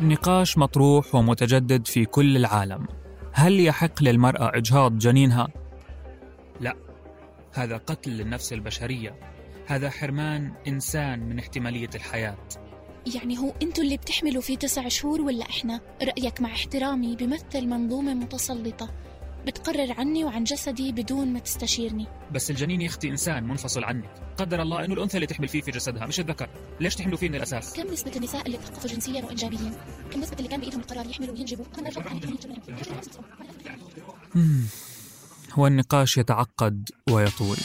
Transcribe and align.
النقاش 0.00 0.58
مطروح 0.58 1.14
ومتجدد 1.14 1.86
في 1.86 2.04
كل 2.04 2.36
العالم 2.36 2.86
هل 3.32 3.60
يحق 3.60 4.02
للمرأة 4.02 4.56
إجهاض 4.56 4.98
جنينها؟ 4.98 5.48
لا 6.60 6.76
هذا 7.52 7.76
قتل 7.76 8.10
للنفس 8.10 8.52
البشرية 8.52 9.14
هذا 9.66 9.90
حرمان 9.90 10.52
إنسان 10.68 11.20
من 11.28 11.38
احتمالية 11.38 11.90
الحياة 11.94 12.36
يعني 13.14 13.38
هو 13.38 13.52
أنتوا 13.62 13.84
اللي 13.84 13.96
بتحملوا 13.96 14.42
فيه 14.42 14.56
تسع 14.56 14.88
شهور 14.88 15.20
ولا 15.20 15.44
إحنا؟ 15.50 15.80
رأيك 16.02 16.40
مع 16.40 16.52
احترامي 16.52 17.16
بمثل 17.16 17.66
منظومة 17.66 18.14
متسلطة 18.14 18.90
بتقرر 19.46 19.92
عني 19.98 20.24
وعن 20.24 20.44
جسدي 20.44 20.92
بدون 20.92 21.32
ما 21.32 21.38
تستشيرني. 21.38 22.06
بس 22.32 22.50
الجنين 22.50 22.80
يا 22.80 22.86
أختي 22.86 23.08
إنسان 23.08 23.44
منفصل 23.44 23.84
عنك. 23.84 24.10
قدر 24.36 24.62
الله 24.62 24.84
إنه 24.84 24.94
الأنثى 24.94 25.16
اللي 25.16 25.26
تحمل 25.26 25.48
فيه 25.48 25.60
في 25.60 25.70
جسدها 25.70 26.06
مش 26.06 26.20
الذكر. 26.20 26.48
ليش 26.80 26.94
تحملوا 26.94 27.18
فيه 27.18 27.28
من 27.28 27.34
الأساس؟ 27.34 27.72
كم 27.72 27.92
نسبة 27.92 28.16
النساء 28.16 28.46
اللي 28.46 28.58
تثقفوا 28.58 28.90
جنسيا 28.90 29.24
وإنجابيا؟ 29.24 29.72
كم 30.12 30.20
نسبة 30.20 30.36
اللي 30.36 30.48
كان 30.48 30.60
بإيدهم 30.60 30.80
القرار 30.80 31.06
يحملوا 31.06 31.34
وينجبوا؟ 31.34 31.64
أنا 31.78 31.90
هو 35.52 35.66
النقاش 35.66 36.18
يتعقد 36.18 36.88
ويطول. 37.10 37.56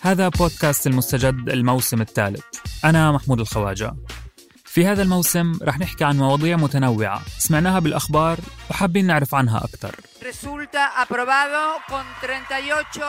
هذا 0.00 0.28
بودكاست 0.28 0.86
المستجد 0.86 1.48
الموسم 1.48 2.00
الثالث. 2.00 2.44
أنا 2.84 3.12
محمود 3.12 3.40
الخواجة. 3.40 3.96
في 4.78 4.86
هذا 4.86 5.02
الموسم 5.02 5.58
رح 5.62 5.78
نحكي 5.78 6.04
عن 6.04 6.16
مواضيع 6.16 6.56
متنوعة. 6.56 7.22
سمعناها 7.38 7.78
بالأخبار 7.78 8.38
وحابين 8.70 9.06
نعرف 9.06 9.34
عنها 9.34 9.64
أكثر 9.64 9.94
Resulta 10.20 11.02
aprobado 11.02 11.90
con 11.90 12.04
38 12.22 13.02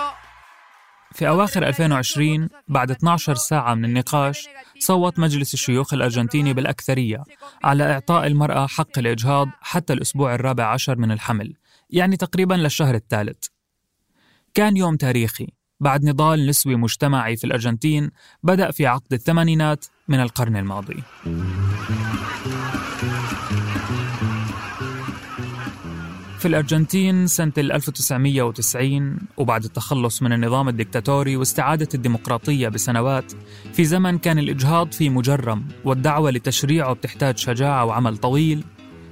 في 1.11 1.27
أواخر 1.27 1.67
2020 1.67 2.49
بعد 2.67 2.91
12 2.91 3.35
ساعة 3.35 3.73
من 3.73 3.85
النقاش 3.85 4.47
صوت 4.79 5.19
مجلس 5.19 5.53
الشيوخ 5.53 5.93
الأرجنتيني 5.93 6.53
بالأكثرية 6.53 7.23
على 7.63 7.91
إعطاء 7.93 8.27
المرأة 8.27 8.67
حق 8.67 8.97
الإجهاض 8.97 9.49
حتى 9.61 9.93
الأسبوع 9.93 10.35
الرابع 10.35 10.65
عشر 10.65 10.95
من 10.97 11.11
الحمل 11.11 11.53
يعني 11.89 12.17
تقريبا 12.17 12.53
للشهر 12.53 12.95
الثالث. 12.95 13.45
كان 14.53 14.77
يوم 14.77 14.95
تاريخي 14.95 15.47
بعد 15.79 16.05
نضال 16.05 16.47
نسوي 16.47 16.75
مجتمعي 16.75 17.37
في 17.37 17.43
الأرجنتين 17.43 18.11
بدأ 18.43 18.71
في 18.71 18.87
عقد 18.87 19.13
الثمانينات 19.13 19.85
من 20.09 20.19
القرن 20.19 20.55
الماضي. 20.55 21.03
في 26.39 26.45
الأرجنتين 26.45 27.27
سنة 27.27 27.53
1990 27.57 29.17
وبعد 29.37 29.63
التخلص 29.63 30.21
من 30.21 30.33
النظام 30.33 30.69
الدكتاتوري 30.69 31.35
واستعادة 31.35 31.87
الديمقراطية 31.93 32.67
بسنوات 32.67 33.31
في 33.73 33.85
زمن 33.85 34.17
كان 34.17 34.39
الإجهاض 34.39 34.91
فيه 34.91 35.09
مجرم 35.09 35.65
والدعوة 35.85 36.31
لتشريعه 36.31 36.93
بتحتاج 36.93 37.37
شجاعة 37.37 37.85
وعمل 37.85 38.17
طويل 38.17 38.63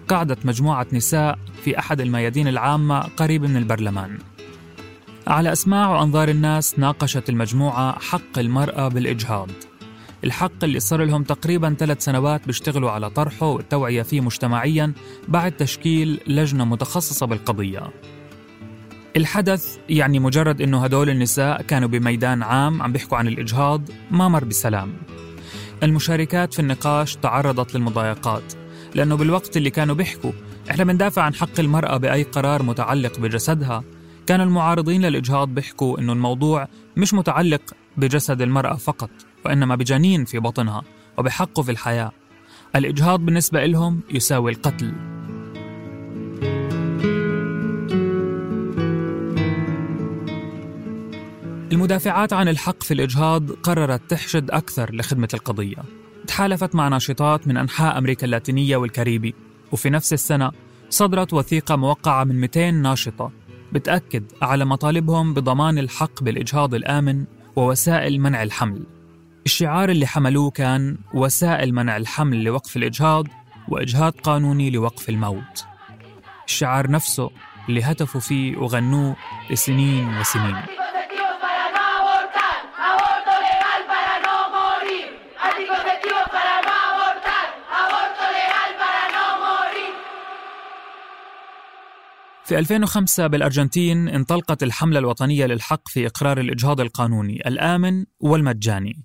قعدت 0.07 0.45
مجموعة 0.45 0.87
نساء 0.93 1.39
في 1.63 1.79
أحد 1.79 2.01
الميادين 2.01 2.47
العامة 2.47 2.99
قريب 2.99 3.43
من 3.43 3.57
البرلمان. 3.57 4.17
على 5.27 5.51
أسماع 5.51 5.89
وأنظار 5.89 6.29
الناس 6.29 6.79
ناقشت 6.79 7.29
المجموعة 7.29 7.99
حق 7.99 8.39
المرأة 8.39 8.87
بالإجهاض. 8.87 9.49
الحق 10.23 10.63
اللي 10.63 10.79
صار 10.79 11.03
لهم 11.03 11.23
تقريبا 11.23 11.75
ثلاث 11.79 12.03
سنوات 12.03 12.47
بيشتغلوا 12.47 12.91
على 12.91 13.09
طرحه 13.09 13.47
والتوعية 13.47 14.01
فيه 14.01 14.21
مجتمعيا 14.21 14.93
بعد 15.27 15.51
تشكيل 15.51 16.19
لجنة 16.27 16.65
متخصصة 16.65 17.25
بالقضية. 17.25 17.83
الحدث 19.17 19.77
يعني 19.89 20.19
مجرد 20.19 20.61
إنه 20.61 20.83
هدول 20.83 21.09
النساء 21.09 21.61
كانوا 21.61 21.89
بميدان 21.89 22.43
عام 22.43 22.81
عم 22.81 22.91
بيحكوا 22.91 23.17
عن 23.17 23.27
الإجهاض 23.27 23.81
ما 24.11 24.27
مر 24.27 24.43
بسلام. 24.43 24.93
المشاركات 25.83 26.53
في 26.53 26.59
النقاش 26.59 27.15
تعرضت 27.15 27.75
للمضايقات 27.75 28.53
لأنه 28.95 29.15
بالوقت 29.15 29.57
اللي 29.57 29.69
كانوا 29.69 29.95
بيحكوا 29.95 30.31
إحنا 30.71 30.83
بندافع 30.83 31.21
عن 31.21 31.33
حق 31.33 31.59
المرأة 31.59 31.97
بأي 31.97 32.23
قرار 32.23 32.63
متعلق 32.63 33.19
بجسدها 33.19 33.83
كان 34.27 34.41
المعارضين 34.41 35.01
للإجهاض 35.05 35.49
بيحكوا 35.49 35.99
إنه 35.99 36.13
الموضوع 36.13 36.67
مش 36.97 37.13
متعلق 37.13 37.61
بجسد 37.97 38.41
المرأة 38.41 38.75
فقط 38.75 39.09
وإنما 39.45 39.75
بجنين 39.75 40.25
في 40.25 40.39
بطنها 40.39 40.83
وبحقه 41.17 41.63
في 41.63 41.71
الحياة. 41.71 42.11
الإجهاض 42.75 43.19
بالنسبة 43.19 43.65
لهم 43.65 43.99
يساوي 44.11 44.51
القتل. 44.51 44.93
المدافعات 51.71 52.33
عن 52.33 52.47
الحق 52.47 52.83
في 52.83 52.93
الإجهاض 52.93 53.51
قررت 53.51 54.01
تحشد 54.09 54.51
أكثر 54.51 54.95
لخدمة 54.95 55.29
القضية. 55.33 55.77
تحالفت 56.27 56.75
مع 56.75 56.87
ناشطات 56.87 57.47
من 57.47 57.57
أنحاء 57.57 57.97
أمريكا 57.97 58.25
اللاتينية 58.25 58.77
والكاريبي 58.77 59.35
وفي 59.71 59.89
نفس 59.89 60.13
السنة 60.13 60.51
صدرت 60.89 61.33
وثيقة 61.33 61.75
موقعة 61.75 62.23
من 62.23 62.35
200 62.41 62.71
ناشطة 62.71 63.31
بتأكد 63.73 64.23
على 64.41 64.65
مطالبهم 64.65 65.33
بضمان 65.33 65.77
الحق 65.77 66.23
بالإجهاض 66.23 66.73
الآمن 66.73 67.25
ووسائل 67.57 68.19
منع 68.21 68.43
الحمل. 68.43 68.85
الشعار 69.45 69.89
اللي 69.89 70.07
حملوه 70.07 70.51
كان 70.51 70.97
وسائل 71.13 71.73
منع 71.73 71.97
الحمل 71.97 72.43
لوقف 72.43 72.77
الإجهاض 72.77 73.27
وإجهاض 73.67 74.13
قانوني 74.13 74.69
لوقف 74.69 75.09
الموت. 75.09 75.65
الشعار 76.47 76.91
نفسه 76.91 77.29
اللي 77.69 77.83
هتفوا 77.83 78.21
فيه 78.21 78.57
وغنوه 78.57 79.15
لسنين 79.49 80.17
وسنين. 80.17 80.55
في 92.47 92.59
2005 92.59 93.27
بالأرجنتين 93.27 94.07
انطلقت 94.09 94.63
الحملة 94.63 94.99
الوطنية 94.99 95.45
للحق 95.45 95.87
في 95.87 96.07
إقرار 96.07 96.39
الإجهاض 96.39 96.81
القانوني 96.81 97.47
الآمن 97.47 98.05
والمجاني. 98.19 99.03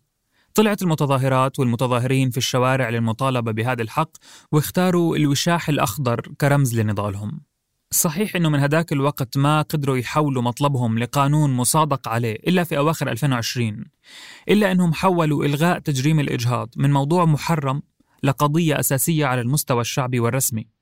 طلعت 0.54 0.82
المتظاهرات 0.82 1.58
والمتظاهرين 1.58 2.30
في 2.30 2.36
الشوارع 2.36 2.88
للمطالبة 2.88 3.52
بهذا 3.52 3.82
الحق 3.82 4.10
واختاروا 4.52 5.16
الوشاح 5.16 5.68
الأخضر 5.68 6.20
كرمز 6.40 6.80
لنضالهم. 6.80 7.40
صحيح 7.90 8.36
أنه 8.36 8.48
من 8.48 8.58
هداك 8.58 8.92
الوقت 8.92 9.36
ما 9.36 9.62
قدروا 9.62 9.96
يحولوا 9.96 10.42
مطلبهم 10.42 10.98
لقانون 10.98 11.52
مصادق 11.52 12.08
عليه 12.08 12.34
إلا 12.34 12.64
في 12.64 12.78
أواخر 12.78 13.10
2020 13.10 13.84
إلا 14.48 14.72
أنهم 14.72 14.94
حولوا 14.94 15.44
إلغاء 15.44 15.78
تجريم 15.78 16.20
الإجهاض 16.20 16.68
من 16.76 16.92
موضوع 16.92 17.24
محرم 17.24 17.82
لقضية 18.22 18.80
أساسية 18.80 19.26
على 19.26 19.40
المستوى 19.40 19.80
الشعبي 19.80 20.20
والرسمي. 20.20 20.81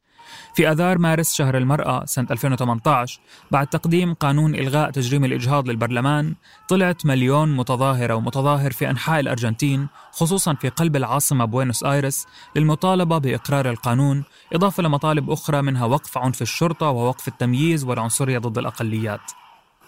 في 0.55 0.71
أذار 0.71 0.99
مارس 0.99 1.35
شهر 1.35 1.57
المرأة 1.57 2.05
سنة 2.05 2.27
2018 2.31 3.21
بعد 3.51 3.67
تقديم 3.67 4.15
قانون 4.15 4.55
إلغاء 4.55 4.91
تجريم 4.91 5.25
الإجهاض 5.25 5.69
للبرلمان 5.69 6.35
طلعت 6.69 7.07
مليون 7.07 7.57
متظاهرة 7.57 8.15
ومتظاهر 8.15 8.71
في 8.71 8.91
أنحاء 8.91 9.21
الأرجنتين 9.21 9.89
خصوصا 10.13 10.55
في 10.55 10.69
قلب 10.69 10.97
العاصمة 10.97 11.45
بوينوس 11.45 11.85
آيرس 11.85 12.27
للمطالبة 12.57 13.19
بإقرار 13.19 13.71
القانون 13.71 14.25
إضافة 14.53 14.83
لمطالب 14.83 15.31
أخرى 15.31 15.63
منها 15.63 15.85
وقف 15.85 16.19
عنف 16.19 16.43
الشرطة 16.43 16.89
ووقف 16.89 17.29
التمييز 17.29 17.85
والعنصرية 17.85 18.39
ضد 18.39 18.59
الأقليات. 18.59 19.21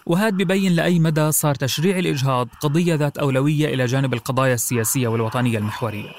وهذا 0.05 0.35
ببين 0.35 0.71
لأي 0.71 0.99
مدى 0.99 1.31
صار 1.31 1.55
تشريع 1.55 1.99
الإجهاض 1.99 2.47
قضية 2.61 2.95
ذات 2.95 3.17
أولوية 3.17 3.73
إلى 3.73 3.85
جانب 3.85 4.13
القضايا 4.13 4.53
السياسية 4.53 5.07
والوطنية 5.07 5.57
المحورية. 5.57 6.09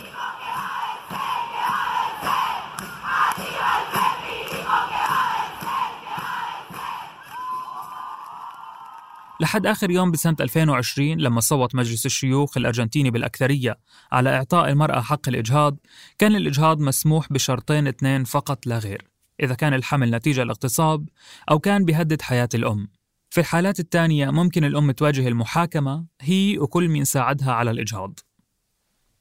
لحد 9.40 9.66
آخر 9.66 9.90
يوم 9.90 10.10
بسنة 10.10 10.36
2020 10.40 11.20
لما 11.20 11.40
صوت 11.40 11.74
مجلس 11.74 12.06
الشيوخ 12.06 12.56
الأرجنتيني 12.56 13.10
بالأكثرية 13.10 13.78
على 14.12 14.36
إعطاء 14.36 14.68
المرأة 14.68 15.00
حق 15.00 15.28
الإجهاض 15.28 15.76
كان 16.18 16.36
الإجهاض 16.36 16.80
مسموح 16.80 17.32
بشرطين 17.32 17.86
اثنين 17.86 18.24
فقط 18.24 18.66
لا 18.66 18.78
غير 18.78 19.14
إذا 19.42 19.54
كان 19.54 19.74
الحمل 19.74 20.10
نتيجة 20.10 20.42
الاغتصاب 20.42 21.08
أو 21.50 21.58
كان 21.58 21.84
بيهدد 21.84 22.22
حياة 22.22 22.48
الأم. 22.54 22.88
في 23.30 23.40
الحالات 23.40 23.80
الثانية 23.80 24.30
ممكن 24.30 24.64
الأم 24.64 24.90
تواجه 24.90 25.28
المحاكمة 25.28 26.06
هي 26.20 26.58
وكل 26.58 26.88
من 26.88 27.04
ساعدها 27.04 27.52
على 27.52 27.70
الإجهاض. 27.70 28.18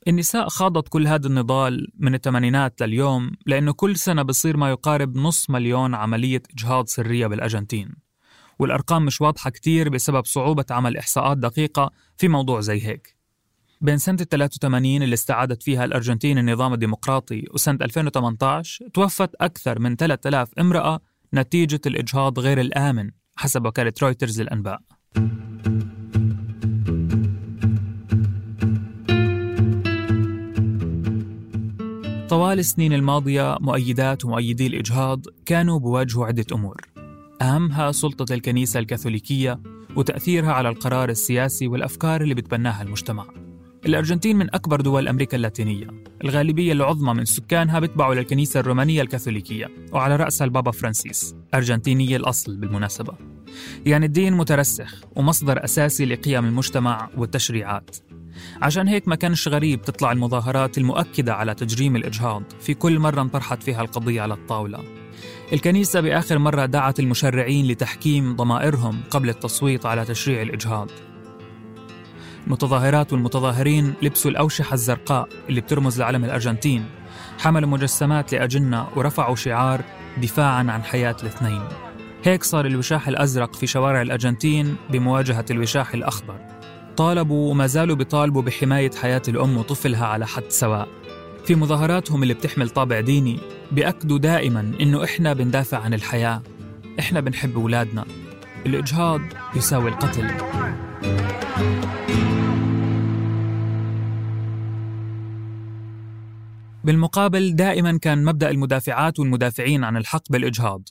النساء 0.07 0.49
خاضت 0.49 0.87
كل 0.87 1.07
هذا 1.07 1.27
النضال 1.27 1.87
من 1.97 2.15
الثمانينات 2.15 2.81
لليوم 2.81 3.31
لأنه 3.45 3.73
كل 3.73 3.95
سنة 3.95 4.21
بصير 4.21 4.57
ما 4.57 4.69
يقارب 4.69 5.17
نص 5.17 5.49
مليون 5.49 5.95
عملية 5.95 6.41
إجهاض 6.53 6.87
سرية 6.87 7.27
بالأرجنتين. 7.27 7.95
والأرقام 8.59 9.05
مش 9.05 9.21
واضحة 9.21 9.49
كتير 9.49 9.89
بسبب 9.89 10.25
صعوبة 10.25 10.65
عمل 10.71 10.97
إحصاءات 10.97 11.37
دقيقة 11.37 11.91
في 12.17 12.27
موضوع 12.27 12.61
زي 12.61 12.87
هيك. 12.87 13.15
بين 13.81 13.97
سنة 13.97 14.17
83 14.17 15.03
اللي 15.03 15.13
استعادت 15.13 15.63
فيها 15.63 15.85
الأرجنتين 15.85 16.37
النظام 16.37 16.73
الديمقراطي 16.73 17.45
وسنة 17.53 17.77
2018 17.81 18.87
توفت 18.93 19.29
أكثر 19.41 19.79
من 19.79 19.95
3000 19.95 20.49
امرأة 20.59 20.99
نتيجة 21.33 21.81
الإجهاض 21.85 22.39
غير 22.39 22.61
الآمن 22.61 23.09
حسب 23.35 23.65
وكالة 23.65 23.93
رويترز 24.01 24.41
للأنباء. 24.41 24.79
طوال 32.29 32.59
السنين 32.59 32.93
الماضية 32.93 33.57
مؤيدات 33.61 34.25
ومؤيدي 34.25 34.67
الإجهاض 34.67 35.25
كانوا 35.45 35.79
بواجهوا 35.79 36.25
عدة 36.25 36.45
أمور. 36.51 36.92
أهمها 37.43 37.91
سلطة 37.91 38.33
الكنيسة 38.33 38.79
الكاثوليكية 38.79 39.59
وتأثيرها 39.95 40.51
على 40.51 40.69
القرار 40.69 41.09
السياسي 41.09 41.67
والأفكار 41.67 42.21
اللي 42.21 42.33
بتبناها 42.33 42.81
المجتمع. 42.81 43.25
الأرجنتين 43.85 44.37
من 44.37 44.55
أكبر 44.55 44.81
دول 44.81 45.07
أمريكا 45.07 45.37
اللاتينية. 45.37 45.87
الغالبية 46.23 46.73
العظمى 46.73 47.13
من 47.13 47.25
سكانها 47.25 47.79
بتبعوا 47.79 48.15
للكنيسة 48.15 48.59
الرومانية 48.59 49.01
الكاثوليكية 49.01 49.69
وعلى 49.91 50.15
رأسها 50.15 50.45
البابا 50.45 50.71
فرانسيس 50.71 51.35
أرجنتيني 51.53 52.15
الأصل 52.15 52.57
بالمناسبة. 52.57 53.13
يعني 53.85 54.05
الدين 54.05 54.33
مترسخ 54.33 55.01
ومصدر 55.15 55.63
أساسي 55.63 56.05
لقيم 56.05 56.45
المجتمع 56.45 57.09
والتشريعات. 57.17 57.95
عشان 58.61 58.87
هيك 58.87 59.07
ما 59.07 59.15
كانش 59.15 59.47
غريب 59.47 59.81
تطلع 59.81 60.11
المظاهرات 60.11 60.77
المؤكدة 60.77 61.33
على 61.33 61.55
تجريم 61.55 61.95
الإجهاض 61.95 62.43
في 62.61 62.73
كل 62.73 62.99
مرة 62.99 63.21
انطرحت 63.21 63.63
فيها 63.63 63.81
القضية 63.81 64.21
على 64.21 64.33
الطاولة. 64.33 64.79
الكنيسة 65.53 66.01
بآخر 66.01 66.37
مرة 66.39 66.65
دعت 66.65 66.99
المشرعين 66.99 67.67
لتحكيم 67.67 68.35
ضمائرهم 68.35 69.01
قبل 69.09 69.29
التصويت 69.29 69.85
على 69.85 70.05
تشريع 70.05 70.41
الإجهاض. 70.41 70.89
المتظاهرات 72.47 73.13
والمتظاهرين 73.13 73.93
لبسوا 74.01 74.31
الأوشحة 74.31 74.73
الزرقاء 74.73 75.29
اللي 75.49 75.61
بترمز 75.61 75.99
لعلم 75.99 76.25
الأرجنتين 76.25 76.85
حملوا 77.39 77.69
مجسمات 77.69 78.33
لأجنة 78.33 78.87
ورفعوا 78.95 79.35
شعار 79.35 79.81
دفاعا 80.17 80.71
عن 80.71 80.83
حياة 80.83 81.15
الاثنين. 81.23 81.61
هيك 82.23 82.43
صار 82.43 82.65
الوشاح 82.65 83.07
الأزرق 83.07 83.55
في 83.55 83.67
شوارع 83.67 84.01
الأرجنتين 84.01 84.75
بمواجهة 84.89 85.45
الوشاح 85.51 85.93
الأخضر. 85.93 86.52
طالبوا 86.97 87.51
وما 87.51 87.67
زالوا 87.67 87.95
بيطالبوا 87.95 88.41
بحماية 88.41 88.91
حياة 88.91 89.21
الأم 89.27 89.57
وطفلها 89.57 90.05
على 90.05 90.27
حد 90.27 90.43
سواء. 90.49 90.87
في 91.45 91.55
مظاهراتهم 91.55 92.23
اللي 92.23 92.33
بتحمل 92.33 92.69
طابع 92.69 92.99
ديني 92.99 93.39
بيأكدوا 93.71 94.17
دائما 94.17 94.71
إنه 94.81 95.03
إحنا 95.03 95.33
بندافع 95.33 95.77
عن 95.77 95.93
الحياة. 95.93 96.41
إحنا 96.99 97.19
بنحب 97.19 97.55
أولادنا 97.55 98.05
الإجهاض 98.65 99.21
يساوي 99.55 99.89
القتل. 99.89 100.27
بالمقابل 106.83 107.55
دائما 107.55 107.97
كان 107.97 108.25
مبدأ 108.25 108.49
المدافعات 108.49 109.19
والمدافعين 109.19 109.83
عن 109.83 109.97
الحق 109.97 110.23
بالإجهاض. 110.29 110.83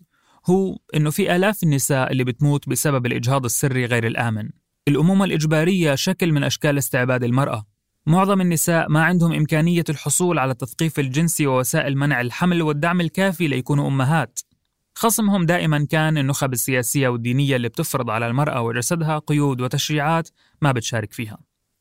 هو 0.50 0.78
إنه 0.96 1.10
في 1.10 1.37
آلاف 1.37 1.62
النساء 1.62 2.12
اللي 2.12 2.25
بتموت 2.25 2.69
بسبب 2.69 3.06
الإجهاض 3.06 3.44
السري 3.44 3.87
غير 3.87 4.06
الآمن. 4.06 4.62
الأمومة 4.88 5.25
الإجبارية 5.25 5.94
شكل 5.94 6.32
من 6.32 6.44
أشكال 6.44 6.79
استعباد 6.79 7.25
المرأة. 7.25 7.67
معظم 8.06 8.40
النساء 8.40 8.88
ما 8.88 9.05
عندهم 9.05 9.32
إمكانية 9.32 9.84
الحصول 9.88 10.38
على 10.38 10.52
التثقيف 10.52 10.99
الجنسي 10.99 11.46
ووسائل 11.46 11.96
منع 11.96 12.20
الحمل 12.20 12.62
والدعم 12.62 13.00
الكافي 13.00 13.49
ليكونوا 13.49 13.88
أمهات. 13.88 14.40
خصمهم 14.94 15.46
دائما 15.46 15.87
كان 15.90 16.19
النخب 16.19 16.52
السياسية 16.52 17.08
والدينية 17.08 17.56
اللي 17.56 17.69
بتفرض 17.69 18.11
على 18.11 18.26
المرأة 18.26 18.62
وجسدها 18.62 19.19
قيود 19.19 19.61
وتشريعات 19.61 20.29
ما 20.62 20.73
بتشارك 20.73 21.12
فيها. 21.12 21.38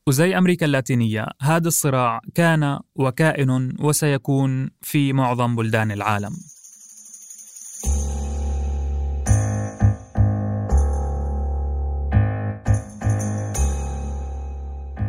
وزي 0.08 0.38
أمريكا 0.38 0.66
اللاتينية 0.66 1.26
هذا 1.42 1.68
الصراع 1.68 2.22
كان 2.36 2.80
وكائن 2.96 3.76
وسيكون 3.80 4.70
في 4.82 5.14
معظم 5.14 5.56
بلدان 5.56 5.92
العالم. 5.92 6.32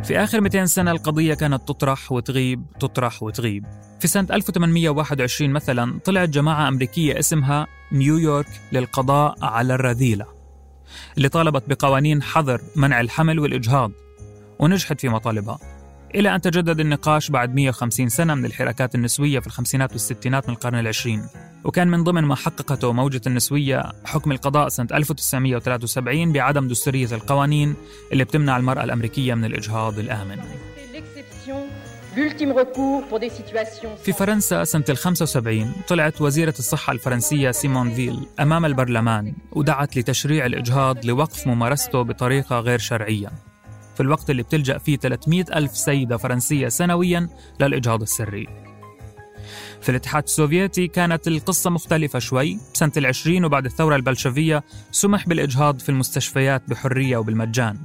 في 0.04 0.18
آخر 0.18 0.40
200 0.40 0.64
سنة 0.64 0.90
القضية 0.90 1.34
كانت 1.34 1.68
تطرح 1.68 2.12
وتغيب 2.12 2.64
تطرح 2.80 3.22
وتغيب. 3.22 3.64
في 4.00 4.08
سنة 4.08 4.26
1821 4.30 5.50
مثلا 5.50 5.98
طلعت 6.04 6.28
جماعة 6.28 6.68
أمريكية 6.68 7.18
اسمها 7.18 7.66
نيويورك 7.92 8.46
للقضاء 8.72 9.34
على 9.42 9.74
الرذيلة 9.74 10.26
اللي 11.16 11.28
طالبت 11.28 11.68
بقوانين 11.68 12.22
حظر 12.22 12.60
منع 12.76 13.00
الحمل 13.00 13.38
والإجهاض 13.38 13.90
ونجحت 14.58 15.00
في 15.00 15.08
مطالبها. 15.08 15.58
إلى 16.14 16.34
أن 16.34 16.40
تجدد 16.40 16.80
النقاش 16.80 17.30
بعد 17.30 17.54
150 17.54 18.08
سنة 18.08 18.34
من 18.34 18.44
الحراكات 18.44 18.94
النسوية 18.94 19.38
في 19.38 19.46
الخمسينات 19.46 19.92
والستينات 19.92 20.48
من 20.48 20.54
القرن 20.54 20.78
العشرين. 20.78 21.26
وكان 21.64 21.88
من 21.88 22.04
ضمن 22.04 22.22
ما 22.24 22.34
حققته 22.34 22.92
موجة 22.92 23.20
النسوية 23.26 23.82
حكم 24.04 24.32
القضاء 24.32 24.68
سنة 24.68 24.88
1973 24.92 26.32
بعدم 26.32 26.68
دستورية 26.68 27.08
القوانين 27.12 27.74
اللي 28.12 28.24
بتمنع 28.24 28.56
المرأة 28.56 28.84
الأمريكية 28.84 29.34
من 29.34 29.44
الإجهاض 29.44 29.98
الآمن. 29.98 30.38
في 34.04 34.12
فرنسا 34.12 34.64
سنة 34.64 34.84
ال 34.88 34.96
75 34.96 35.72
طلعت 35.88 36.20
وزيرة 36.20 36.54
الصحة 36.58 36.92
الفرنسية 36.92 37.50
سيمون 37.50 37.94
فيل 37.94 38.26
أمام 38.40 38.64
البرلمان 38.64 39.34
ودعت 39.52 39.96
لتشريع 39.96 40.46
الإجهاض 40.46 41.06
لوقف 41.06 41.46
ممارسته 41.46 42.02
بطريقة 42.02 42.60
غير 42.60 42.78
شرعية. 42.78 43.51
في 43.94 44.00
الوقت 44.00 44.30
اللي 44.30 44.42
بتلجأ 44.42 44.78
فيه 44.78 44.96
300 44.96 45.44
ألف 45.54 45.76
سيدة 45.76 46.16
فرنسية 46.16 46.68
سنويا 46.68 47.28
للإجهاض 47.60 48.02
السري. 48.02 48.46
في 49.80 49.88
الاتحاد 49.88 50.22
السوفيتي 50.22 50.88
كانت 50.88 51.28
القصة 51.28 51.70
مختلفة 51.70 52.18
شوي. 52.18 52.58
سنة 52.72 52.92
العشرين 52.96 53.44
وبعد 53.44 53.64
الثورة 53.64 53.96
البلشفية 53.96 54.64
سمح 54.90 55.28
بالإجهاض 55.28 55.78
في 55.78 55.88
المستشفيات 55.88 56.62
بحرية 56.68 57.16
وبالمجان. 57.16 57.78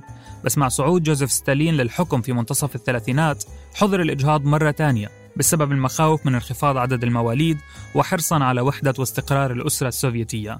بس 0.43 0.57
مع 0.57 0.67
صعود 0.67 1.03
جوزيف 1.03 1.31
ستالين 1.31 1.73
للحكم 1.73 2.21
في 2.21 2.33
منتصف 2.33 2.75
الثلاثينات 2.75 3.43
حظر 3.73 4.01
الإجهاض 4.01 4.45
مرة 4.45 4.71
تانية 4.71 5.09
بسبب 5.37 5.71
المخاوف 5.71 6.25
من 6.25 6.33
انخفاض 6.33 6.77
عدد 6.77 7.03
المواليد 7.03 7.57
وحرصا 7.95 8.43
على 8.43 8.61
وحدة 8.61 8.93
واستقرار 8.99 9.51
الأسرة 9.51 9.87
السوفيتية. 9.87 10.59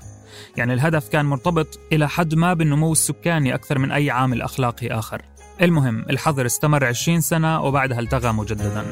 يعني 0.58 0.74
الهدف 0.74 1.10
كان 1.10 1.26
مرتبط 1.26 1.80
إلى 1.92 2.10
حد 2.10 2.36
ما 2.36 2.54
بالنمو 2.54 2.92
السكاني 2.92 3.56
أكثر 3.56 3.80
من 3.80 3.92
أي 3.92 4.10
عامل 4.10 4.42
أخلاقي 4.42 4.88
آخر. 4.88 5.22
المهم 5.62 6.06
الحظر 6.10 6.46
استمر 6.46 6.86
20 6.86 7.22
سنة 7.22 7.62
وبعدها 7.62 8.00
التغى 8.00 8.32
مجددا. 8.32 8.86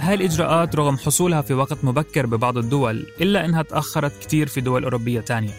هاي 0.00 0.14
الإجراءات 0.14 0.76
رغم 0.76 0.96
حصولها 0.96 1.42
في 1.42 1.54
وقت 1.54 1.84
مبكر 1.84 2.26
ببعض 2.26 2.58
الدول 2.58 3.06
إلا 3.20 3.44
أنها 3.44 3.62
تأخرت 3.62 4.12
كتير 4.20 4.46
في 4.46 4.60
دول 4.60 4.84
أوروبية 4.84 5.20
تانية. 5.20 5.52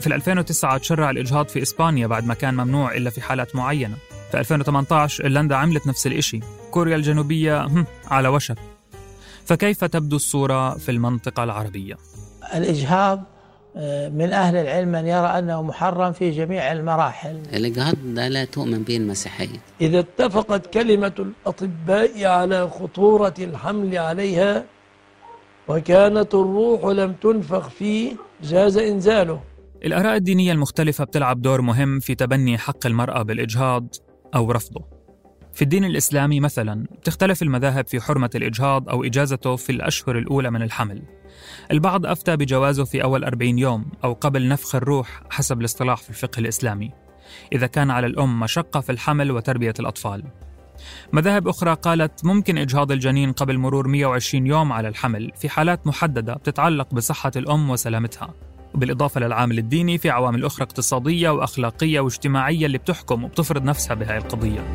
في 0.00 0.06
2009 0.06 0.78
تشرع 0.78 1.10
الإجهاض 1.10 1.48
في 1.48 1.62
إسبانيا 1.62 2.06
بعد 2.06 2.26
ما 2.26 2.34
كان 2.34 2.54
ممنوع 2.54 2.94
إلا 2.94 3.10
في 3.10 3.20
حالات 3.20 3.56
معينة. 3.56 3.96
في 4.30 4.38
2018 4.38 5.24
إيرلندا 5.24 5.56
عملت 5.56 5.86
نفس 5.86 6.06
الإشي. 6.06 6.40
كوريا 6.70 6.96
الجنوبية 6.96 7.86
على 8.06 8.28
وشك. 8.28 8.58
فكيف 9.44 9.84
تبدو 9.84 10.16
الصورة 10.16 10.78
في 10.78 10.90
المنطقة 10.90 11.44
العربية؟ 11.44 11.96
الإجهاض 12.54 13.33
من 14.12 14.32
أهل 14.32 14.56
العلم 14.56 14.88
من 14.88 15.06
يرى 15.06 15.26
أنه 15.26 15.62
محرم 15.62 16.12
في 16.12 16.30
جميع 16.30 16.72
المراحل. 16.72 17.42
الإجهاض 17.52 17.94
ده 18.04 18.28
لا 18.28 18.44
تؤمن 18.44 18.82
به 18.82 18.96
المسيحية. 18.96 19.58
إذا 19.80 19.98
اتفقت 19.98 20.66
كلمة 20.74 21.12
الأطباء 21.18 22.24
على 22.24 22.68
خطورة 22.68 23.34
الحمل 23.38 23.98
عليها 23.98 24.64
وكانت 25.68 26.34
الروح 26.34 26.84
لم 26.84 27.12
تنفخ 27.12 27.68
فيه 27.68 28.12
جاز 28.42 28.78
إنزاله. 28.78 29.40
الآراء 29.84 30.16
الدينية 30.16 30.52
المختلفة 30.52 31.04
بتلعب 31.04 31.42
دور 31.42 31.60
مهم 31.60 32.00
في 32.00 32.14
تبني 32.14 32.58
حق 32.58 32.86
المرأة 32.86 33.22
بالإجهاض 33.22 33.86
أو 34.34 34.52
رفضه. 34.52 34.93
في 35.54 35.62
الدين 35.62 35.84
الإسلامي 35.84 36.40
مثلا 36.40 36.86
تختلف 37.04 37.42
المذاهب 37.42 37.86
في 37.86 38.00
حرمة 38.00 38.30
الإجهاض 38.34 38.88
أو 38.88 39.04
إجازته 39.04 39.56
في 39.56 39.72
الأشهر 39.72 40.18
الأولى 40.18 40.50
من 40.50 40.62
الحمل. 40.62 41.02
البعض 41.70 42.06
أفتى 42.06 42.36
بجوازه 42.36 42.84
في 42.84 43.02
أول 43.02 43.24
40 43.24 43.58
يوم 43.58 43.86
أو 44.04 44.12
قبل 44.12 44.48
نفخ 44.48 44.74
الروح 44.74 45.22
حسب 45.30 45.60
الاصطلاح 45.60 46.02
في 46.02 46.10
الفقه 46.10 46.40
الإسلامي 46.40 46.90
إذا 47.52 47.66
كان 47.66 47.90
على 47.90 48.06
الأم 48.06 48.40
مشقة 48.40 48.80
في 48.80 48.92
الحمل 48.92 49.30
وتربية 49.30 49.74
الأطفال. 49.80 50.24
مذاهب 51.12 51.48
أخرى 51.48 51.74
قالت 51.74 52.24
ممكن 52.24 52.58
إجهاض 52.58 52.92
الجنين 52.92 53.32
قبل 53.32 53.58
مرور 53.58 53.88
120 53.88 54.46
يوم 54.46 54.72
على 54.72 54.88
الحمل 54.88 55.32
في 55.36 55.48
حالات 55.48 55.86
محددة 55.86 56.34
بتتعلق 56.34 56.94
بصحة 56.94 57.32
الأم 57.36 57.70
وسلامتها 57.70 58.34
وبالإضافة 58.74 59.20
للعامل 59.20 59.58
الديني 59.58 59.98
في 59.98 60.10
عوامل 60.10 60.44
أخرى 60.44 60.64
اقتصادية 60.64 61.30
وأخلاقية 61.30 62.00
واجتماعية 62.00 62.66
اللي 62.66 62.78
بتحكم 62.78 63.24
وبتفرض 63.24 63.64
نفسها 63.64 63.94
بهاي 63.94 64.18
القضية. 64.18 64.72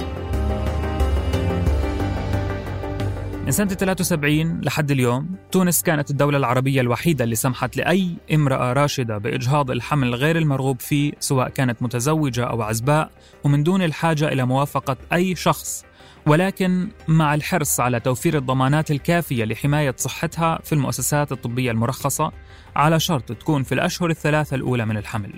من 3.50 3.54
سنة 3.54 3.68
73 3.68 4.62
لحد 4.62 4.92
اليوم 4.92 5.36
تونس 5.52 5.84
كانت 5.84 6.12
الدولة 6.12 6.38
العربية 6.38 6.82
الوحيدة 6.82 7.24
اللي 7.24 7.36
سمحت 7.36 7.78
لأي 7.78 8.16
امرأة 8.34 8.74
راشدة 8.74 9.18
بإجهاض 9.18 9.72
الحمل 9.72 10.16
غير 10.16 10.38
المرغوب 10.38 10.80
فيه 10.80 11.12
سواء 11.20 11.50
كانت 11.50 11.84
متزوجة 11.84 12.44
أو 12.44 12.62
عزباء 12.62 13.12
ومن 13.44 13.64
دون 13.64 13.82
الحاجة 13.82 14.28
إلى 14.28 14.46
موافقة 14.46 14.98
أي 15.14 15.36
شخص. 15.36 15.86
ولكن 16.28 16.90
مع 17.08 17.34
الحرص 17.34 17.80
على 17.80 18.00
توفير 18.00 18.38
الضمانات 18.38 18.92
الكافية 18.92 19.46
لحماية 19.46 19.96
صحتها 19.98 20.60
في 20.64 20.74
المؤسسات 20.74 21.32
الطبية 21.32 21.72
المرخصة 21.72 22.32
على 22.76 23.00
شرط 23.00 23.32
تكون 23.32 23.64
في 23.64 23.72
الأشهر 23.72 24.10
الثلاثة 24.10 24.56
الأولى 24.56 24.86
من 24.86 24.98
الحمل. 24.98 25.34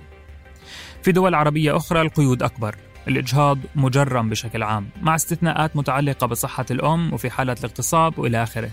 في 1.03 1.11
دول 1.11 1.35
عربية 1.35 1.77
أخرى 1.77 2.01
القيود 2.01 2.43
أكبر. 2.43 2.75
الإجهاض 3.07 3.57
مجرم 3.75 4.29
بشكل 4.29 4.63
عام 4.63 4.89
مع 5.01 5.15
استثناءات 5.15 5.75
متعلقة 5.75 6.27
بصحة 6.27 6.65
الأم 6.71 7.13
وفي 7.13 7.29
حالة 7.29 7.55
الاغتصاب 7.59 8.19
وإلى 8.19 8.43
آخره. 8.43 8.69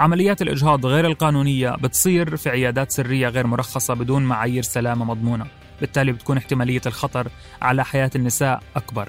عمليات 0.00 0.42
الإجهاض 0.42 0.86
غير 0.86 1.06
القانونية 1.06 1.70
بتصير 1.70 2.36
في 2.36 2.50
عيادات 2.50 2.92
سرية 2.92 3.28
غير 3.28 3.46
مرخصة 3.46 3.94
بدون 3.94 4.22
معايير 4.22 4.62
سلامة 4.62 5.04
مضمونة. 5.04 5.46
بالتالي 5.80 6.12
بتكون 6.12 6.36
احتمالية 6.36 6.80
الخطر 6.86 7.28
على 7.62 7.84
حياة 7.84 8.10
النساء 8.16 8.62
أكبر. 8.76 9.08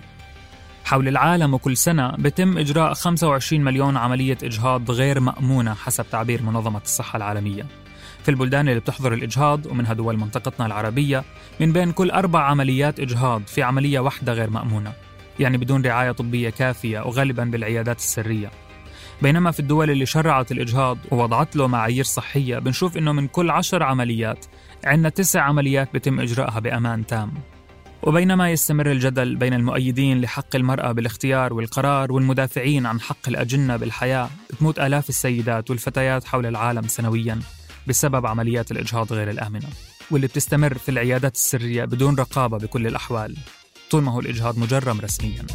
حول 0.85 1.07
العالم 1.07 1.53
وكل 1.53 1.77
سنة 1.77 2.11
بتم 2.11 2.57
إجراء 2.57 2.93
25 2.93 3.63
مليون 3.63 3.97
عملية 3.97 4.37
إجهاض 4.43 4.91
غير 4.91 5.19
مأمونة 5.19 5.73
حسب 5.73 6.05
تعبير 6.11 6.41
منظمة 6.41 6.81
الصحة 6.85 7.17
العالمية. 7.17 7.65
في 8.25 8.31
البلدان 8.31 8.69
اللي 8.69 8.79
بتحظر 8.79 9.13
الإجهاض 9.13 9.65
ومنها 9.65 9.93
دول 9.93 10.17
منطقتنا 10.17 10.65
العربية 10.65 11.23
من 11.59 11.73
بين 11.73 11.91
كل 11.91 12.11
أربع 12.11 12.41
عمليات 12.41 12.99
إجهاض 12.99 13.41
في 13.47 13.63
عملية 13.63 13.99
واحدة 13.99 14.33
غير 14.33 14.49
مأمونة 14.49 14.93
يعني 15.39 15.57
بدون 15.57 15.81
رعاية 15.81 16.11
طبية 16.11 16.49
كافية 16.49 16.99
وغالبا 16.99 17.43
بالعيادات 17.43 17.97
السرية. 17.97 18.51
بينما 19.21 19.51
في 19.51 19.59
الدول 19.59 19.89
اللي 19.91 20.05
شرعت 20.05 20.51
الإجهاض 20.51 20.97
ووضعت 21.11 21.55
له 21.55 21.67
معايير 21.67 22.03
صحية 22.03 22.59
بنشوف 22.59 22.97
إنه 22.97 23.11
من 23.11 23.27
كل 23.27 23.49
عشر 23.49 23.83
عمليات 23.83 24.45
عندنا 24.85 25.09
تسع 25.09 25.41
عمليات 25.41 25.89
بتم 25.93 26.19
إجراءها 26.19 26.59
بأمان 26.59 27.05
تام. 27.05 27.33
وبينما 28.03 28.51
يستمر 28.51 28.91
الجدل 28.91 29.35
بين 29.35 29.53
المؤيدين 29.53 30.21
لحق 30.21 30.55
المرأة 30.55 30.91
بالاختيار 30.91 31.53
والقرار 31.53 32.11
والمدافعين 32.11 32.85
عن 32.85 32.99
حق 33.01 33.27
الأجنة 33.27 33.77
بالحياة 33.77 34.29
تموت 34.59 34.79
آلاف 34.79 35.09
السيدات 35.09 35.69
والفتيات 35.69 36.23
حول 36.23 36.45
العالم 36.45 36.87
سنوياً. 36.87 37.39
بسبب 37.87 38.25
عمليات 38.25 38.71
الإجهاض 38.71 39.13
غير 39.13 39.29
الآمنة 39.29 39.67
واللي 40.11 40.27
بتستمر 40.27 40.77
في 40.77 40.89
العيادات 40.89 41.35
السرية 41.35 41.85
بدون 41.85 42.15
رقابة 42.15 42.57
بكل 42.57 42.87
الأحوال. 42.87 43.37
طول 43.91 44.03
ما 44.03 44.11
هو 44.11 44.19
الإجهاض 44.19 44.59
مجرم 44.59 45.01
رسمياً. 45.01 45.45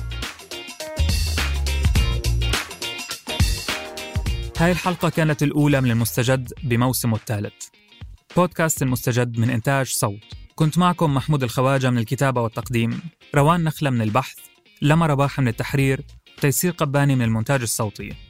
هاي 4.58 4.72
الحلقة 4.72 5.08
كانت 5.08 5.42
الأولى 5.42 5.80
من 5.80 5.90
المستجد 5.90 6.52
بموسمه 6.62 7.16
الثالث. 7.16 7.54
بودكاست 8.36 8.82
المستجد 8.82 9.38
من 9.38 9.50
إنتاج 9.50 9.86
صوت. 9.86 10.20
كنت 10.54 10.78
معكم 10.78 11.14
محمود 11.14 11.42
الخواجة 11.42 11.90
من 11.90 11.98
الكتابة 11.98 12.40
والتقديم 12.40 13.00
روان 13.34 13.64
نخلة 13.64 13.90
من 13.90 14.02
البحث 14.02 14.38
لما 14.82 15.06
رباح 15.06 15.40
من 15.40 15.48
التحرير 15.48 16.04
تيسير 16.40 16.72
قباني 16.72 17.16
من 17.16 17.22
المونتاج 17.22 17.62
الصوتي. 17.62 18.29